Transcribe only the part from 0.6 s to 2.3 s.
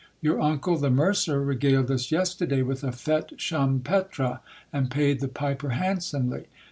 the mercer, regaled us